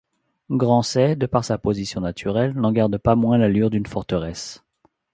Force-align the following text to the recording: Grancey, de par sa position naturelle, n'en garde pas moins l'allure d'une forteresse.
Grancey, 0.49 1.15
de 1.15 1.27
par 1.27 1.43
sa 1.45 1.59
position 1.59 2.01
naturelle, 2.01 2.53
n'en 2.55 2.71
garde 2.71 2.97
pas 2.97 3.15
moins 3.15 3.37
l'allure 3.37 3.69
d'une 3.69 3.85
forteresse. 3.85 4.63